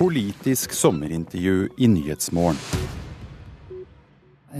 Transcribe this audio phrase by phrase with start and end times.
[0.00, 2.56] Politisk sommerintervju i Nyhetsmorgen.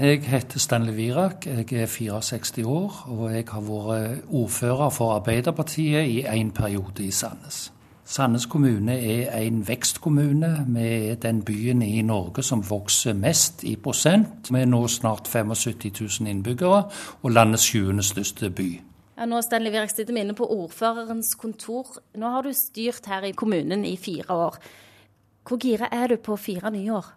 [0.00, 6.10] Jeg heter Stanley Virak, jeg er 64 år, og jeg har vært ordfører for Arbeiderpartiet
[6.12, 7.72] i en periode i Sandnes.
[8.04, 10.50] Sandnes kommune er en vekstkommune.
[10.68, 14.52] Vi er den byen i Norge som vokser mest i prosent.
[14.52, 16.82] Vi er nå snart 75 000 innbyggere,
[17.22, 18.68] og landets sjuende største by.
[19.16, 21.96] Ja, nå Stanley Virak, sitter vi inne på ordførerens kontor.
[22.12, 24.60] Nå har du styrt her i kommunen i fire år.
[25.46, 27.16] Hvor gira er du på fire nye år?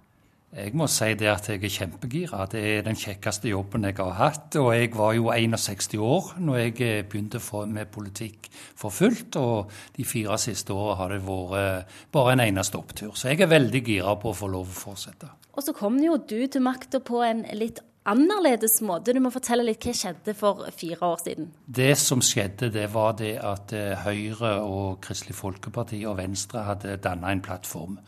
[0.53, 2.43] Jeg må si det at jeg er kjempegira.
[2.45, 4.53] Det er den kjekkeste jobben jeg har hatt.
[4.61, 7.41] Og jeg var jo 61 år når jeg eh, begynte
[7.73, 9.35] med politikk for fullt.
[9.41, 13.15] Og de fire siste årene har det vært eh, bare en eneste opptur.
[13.17, 15.31] Så jeg er veldig gira på å få lov å fortsette.
[15.57, 19.13] Og så kom jo du til makta på en litt annerledes måte.
[19.13, 21.49] Du må fortelle litt hva skjedde for fire år siden?
[21.65, 26.97] Det som skjedde, det var det at eh, Høyre og Kristelig Folkeparti og Venstre hadde
[27.03, 27.99] danna en plattform.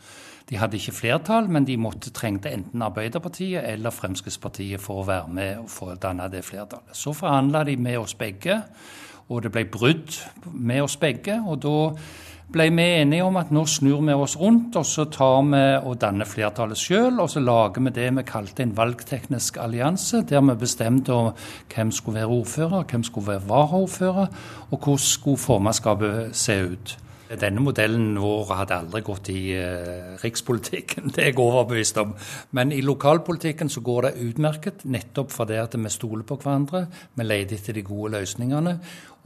[0.46, 5.32] De hadde ikke flertall, men de måtte trengte enten Arbeiderpartiet eller Fremskrittspartiet for å være
[5.34, 6.94] med og få danne det flertallet.
[6.94, 8.60] Så forhandla de med oss begge,
[9.28, 10.14] og det ble brudd
[10.52, 11.40] med oss begge.
[11.46, 11.76] og da
[12.52, 15.98] ble vi enige om at nå snur vi oss rundt, og så tar vi og
[16.00, 17.18] danner flertallet sjøl.
[17.20, 21.16] Og så lager vi det vi kalte en valgteknisk allianse, der vi bestemte
[21.74, 24.30] hvem skulle være ordfører, hvem skulle være varaordfører,
[24.70, 26.96] og hvordan skulle formannskapet se ut.
[27.26, 32.14] Denne modellen vår hadde aldri gått i uh, rikspolitikken, det er jeg overbevist om.
[32.54, 36.86] Men i lokalpolitikken så går det utmerket, nettopp fordi at vi stoler på hverandre.
[37.14, 38.76] Vi leter etter de gode løsningene.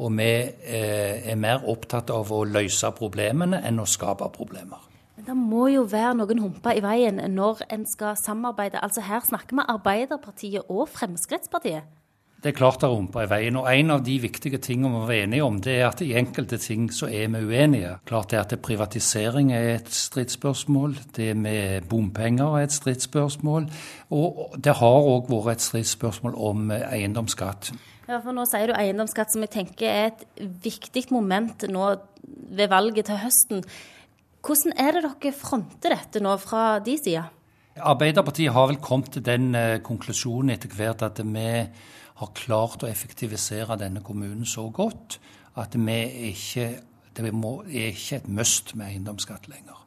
[0.01, 4.89] Og vi uh, er mer opptatt av å løse problemene enn å skape problemer.
[5.21, 8.81] Men det må jo være noen humper i veien når en skal samarbeide.
[8.81, 12.00] Altså Her snakker vi Arbeiderpartiet og Fremskrittspartiet.
[12.41, 13.57] Det er klart det er rumper i veien.
[13.61, 16.57] Og en av de viktige tingene vi er enige om, det er at i enkelte
[16.61, 17.99] ting så er vi uenige.
[18.09, 20.97] Klart det er at privatisering er et stridsspørsmål.
[21.17, 23.69] Det med bompenger er et stridsspørsmål.
[24.17, 27.75] Og det har òg vært et stridsspørsmål om eiendomsskatt.
[28.09, 30.25] Ja, for Nå sier du eiendomsskatt, som jeg tenker er et
[30.65, 31.93] viktig moment nå
[32.57, 33.61] ved valget til høsten.
[34.41, 37.27] Hvordan er det dere fronter dette nå fra de sida?
[37.81, 41.49] Arbeiderpartiet har vel kommet til den eh, konklusjonen etter hvert at vi
[42.21, 45.19] har klart å effektivisere denne kommunen så godt
[45.61, 45.99] at vi
[46.31, 46.67] ikke,
[47.17, 49.81] det må, er ikke et must med eiendomsskatt lenger.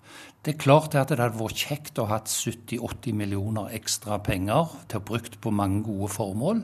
[0.44, 5.00] Det er klart at det hadde vært kjekt å ha 70-80 millioner ekstra penger til
[5.00, 6.60] å brukt på mange gode formål,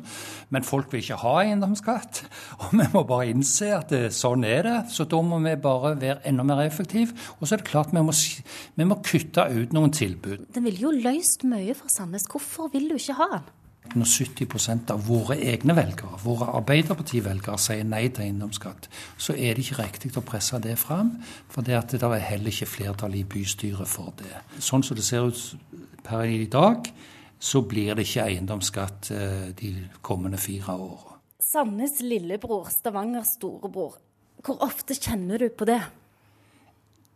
[0.52, 2.20] men folk vil ikke ha eiendomsskatt.
[2.66, 4.76] Og vi må bare innse at det, sånn er det.
[4.92, 7.16] Så da må vi bare være enda mer effektive.
[7.40, 10.50] Og så er det klart vi må, vi må kutte ut noen tilbud.
[10.58, 12.28] Den ville jo løst mye for Sandnes.
[12.28, 13.48] Hvorfor vil du ikke ha den?
[13.96, 19.66] Når 70% av våre egne velgere, våre Arbeiderparti-velgere, sier nei til eiendomsskatt, så er det
[19.66, 21.16] ikke riktig å presse det fram.
[21.50, 24.44] For det, det er heller ikke flertall i bystyret for det.
[24.62, 26.92] Sånn som det ser ut per i dag,
[27.40, 29.74] så blir det ikke eiendomsskatt eh, de
[30.06, 31.18] kommende fire åra.
[31.40, 33.98] Sandnes lillebror, Stavanger storebror.
[34.46, 35.82] Hvor ofte kjenner du på det?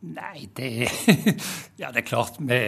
[0.03, 0.89] Nei, det
[1.79, 2.35] Ja, det er klart.
[2.39, 2.59] Vi,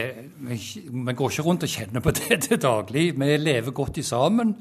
[0.47, 3.09] vi, vi, går ikke rundt og kjenner på det til daglig.
[3.19, 4.55] Vi lever godt sammen.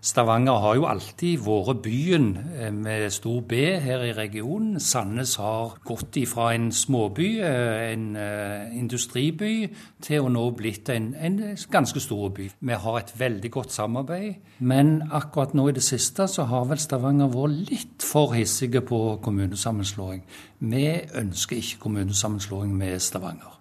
[0.00, 4.78] Stavanger har jo alltid vært byen eh, med stor B her i regionen.
[4.80, 9.68] Sandnes har gått ifra en småby, eh, en uh, industriby,
[10.04, 12.48] til å nå blitt en, en, ganske stor by.
[12.60, 16.78] Vi har et veldig godt samarbeid, men akkurat nå i det siste så har vel
[16.82, 20.22] Stavanger vært litt for hissige på kommunesammenslåing.
[20.58, 20.86] Vi
[21.18, 23.58] ønsker ikke kommunesammenslåing med Stavanger.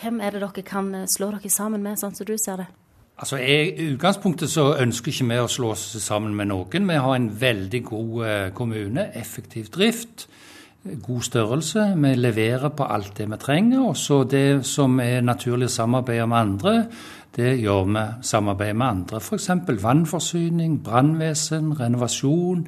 [0.00, 2.70] Hvem er det dere kan slå dere sammen med, sånn som du ser det?
[3.20, 6.86] Altså, jeg, I utgangspunktet så ønsker ikke vi å slå oss sammen med noen.
[6.88, 10.24] Vi har en veldig god eh, kommune, effektiv drift,
[11.04, 11.84] god størrelse.
[12.00, 13.82] Vi leverer på alt det vi trenger.
[13.90, 16.74] Og så det som er naturlig å samarbeide med andre,
[17.36, 19.20] det gjør vi samarbeid med andre.
[19.20, 19.50] F.eks.
[19.84, 22.64] vannforsyning, brannvesen, renovasjon,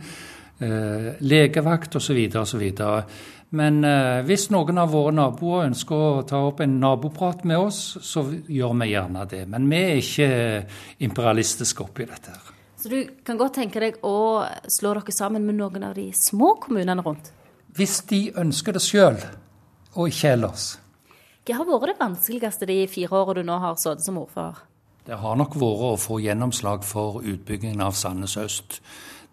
[0.60, 2.20] eh, legevakt osv.
[2.44, 2.68] osv.
[3.52, 7.80] Men eh, hvis noen av våre naboer ønsker å ta opp en naboprat med oss,
[8.00, 9.42] så gjør vi gjerne det.
[9.52, 10.30] Men vi er ikke
[11.04, 12.32] imperialistiske oppi dette.
[12.32, 12.58] her.
[12.82, 16.56] Så du kan godt tenke deg å slå dere sammen med noen av de små
[16.64, 17.28] kommunene rundt?
[17.76, 19.20] Hvis de ønsker det sjøl,
[19.92, 20.64] og ikke ellers.
[21.44, 24.64] Hva har vært det vanskeligste de fire årene du nå har sittet som ordfører?
[25.02, 28.76] Det har nok vært å få gjennomslag for utbyggingen av Sandnes øst.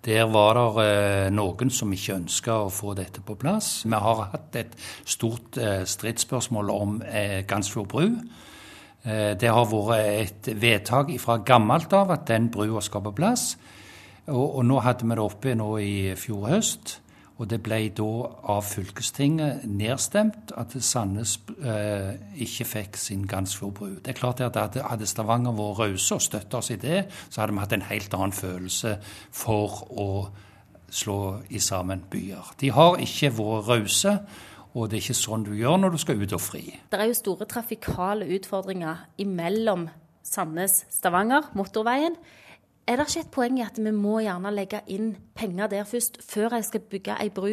[0.01, 3.83] Der var det eh, noen som ikke ønska å få dette på plass.
[3.86, 4.74] Vi har hatt et
[5.06, 8.07] stort eh, stridsspørsmål om eh, Gansfjord bru.
[9.00, 13.54] Det har vært et vedtak fra gammelt av at den brua skal på plass.
[14.27, 16.98] Og, nå hadde vi det oppe nå i fjor høst.
[17.39, 18.09] Og det ble da
[18.51, 24.01] av fylkestinget nedstemt at Sandnes eh, ikke fikk sin Gandsfjordbru.
[24.03, 27.56] Det er klart at hadde, Stavanger vært rause og støtta oss i det, så hadde
[27.56, 28.97] vi hatt en helt annen følelse
[29.31, 30.09] for å
[30.91, 31.21] slå
[31.53, 32.53] i sammen byer.
[32.59, 34.15] De har ikke vært rause.
[34.77, 36.62] Og det er ikke sånn du gjør når du skal ut og fri.
[36.91, 39.88] Det er jo store trafikale utfordringer imellom
[40.21, 42.13] Sandnes, Stavanger, motorveien.
[42.89, 46.15] Er det ikke et poeng i at vi må gjerne legge inn penger der først,
[46.25, 47.51] før jeg skal bygge ei bru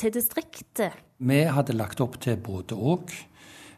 [0.00, 0.94] til distriktet?
[1.20, 3.12] Vi hadde lagt opp til både òg.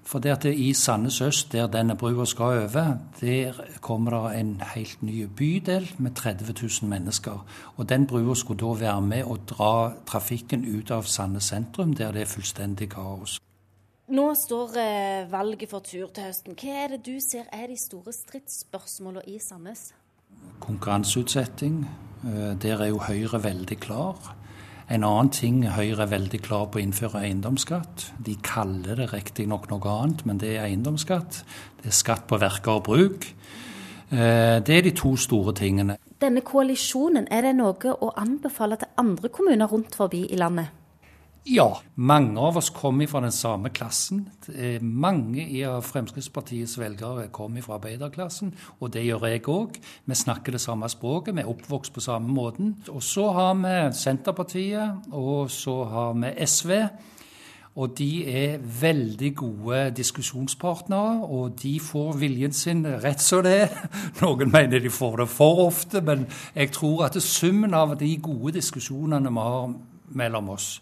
[0.07, 4.41] For det at det i Sandnes øst, der denne brua skal over, der kommer det
[4.41, 7.43] en helt ny bydel med 30 000 mennesker.
[7.77, 12.15] Og den brua skulle da være med å dra trafikken ut av Sandnes sentrum, der
[12.15, 13.41] det er fullstendig kaos.
[14.07, 16.55] Nå står eh, valget for tur til høsten.
[16.55, 19.89] Hva er det du ser er de store stridsspørsmålene i Sandnes?
[20.61, 21.87] Konkurranseutsetting.
[22.25, 24.35] Eh, der er jo Høyre veldig klar.
[24.89, 28.13] En annen ting Høyre er veldig klar på å innføre eiendomsskatt.
[28.23, 31.43] De kaller det riktignok noe annet, men det er eiendomsskatt.
[31.83, 33.27] Det er skatt på verker og bruk.
[34.11, 35.99] Eh, det er de to store tingene.
[36.23, 40.71] Denne koalisjonen, er det noe å anbefale til andre kommuner rundt forbi i landet?
[41.47, 44.25] Ja, mange av oss kommer fra den samme klassen.
[44.83, 48.51] Mange av Fremskrittspartiets velgere kommer fra arbeiderklassen,
[48.81, 49.77] og det gjør jeg òg.
[50.11, 52.73] Vi snakker det samme språket, vi er oppvokst på samme måten.
[52.91, 56.73] Og så har vi Senterpartiet, og så har vi SV.
[57.77, 63.77] Og de er veldig gode diskusjonspartnere, og de får viljen sin rett som det er.
[64.25, 66.27] Noen mener de får det for ofte, men
[66.57, 69.77] jeg tror at summen av de gode diskusjonene vi har
[70.11, 70.81] mellom oss,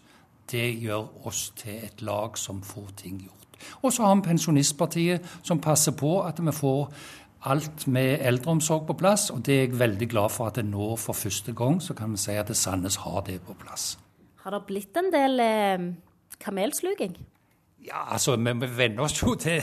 [0.51, 3.59] det gjør oss til et lag som får ting gjort.
[3.81, 6.89] Og så har vi Pensjonistpartiet, som passer på at vi får
[7.45, 9.29] alt med eldreomsorg på plass.
[9.29, 12.11] Og det er jeg veldig glad for at det nå for første gang så kan
[12.13, 13.95] vi si at Sandnes har det på plass.
[14.43, 15.87] Har det blitt en del eh,
[16.41, 17.15] kamelsluging?
[17.85, 19.61] Ja, altså vi, vi venner oss jo til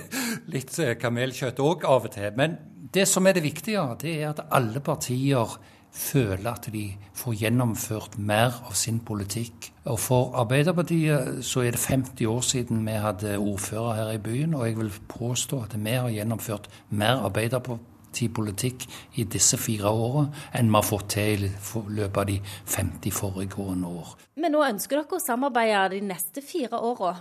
[0.54, 2.30] litt eh, kamelkjøtt òg av og til.
[2.38, 2.56] Men
[2.94, 5.58] det som er det viktige, det er at alle partier
[5.94, 9.70] føler at de får gjennomført mer av sin politikk.
[9.86, 14.54] Og For Arbeiderpartiet så er det 50 år siden vi hadde ordfører her i byen,
[14.54, 20.72] og jeg vil påstå at vi har gjennomført mer Arbeiderpartipolitikk i disse fire årene enn
[20.72, 21.52] vi har fått til i
[22.00, 24.16] løpet av de 50 foregående år.
[24.34, 27.14] Men nå ønsker dere å samarbeide de neste fire åra.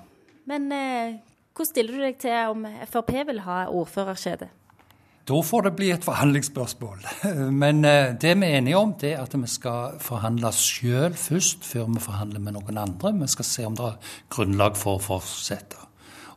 [0.49, 1.21] Men eh,
[1.53, 4.49] hvordan stiller du deg til om Frp vil ha ordførerkjede?
[5.23, 7.05] Da får det bli et forhandlingsspørsmål.
[7.63, 11.63] Men eh, det vi er enige om, det er at vi skal forhandle sjøl først,
[11.63, 13.13] før vi forhandler med noen andre.
[13.21, 15.79] Vi skal se om det er grunnlag for å fortsette.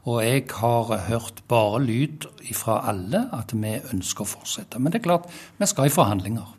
[0.06, 4.78] Og jeg har hørt bare lyd fra alle at vi ønsker å fortsette.
[4.78, 5.26] Men det er klart,
[5.58, 6.54] vi skal i forhandlinger.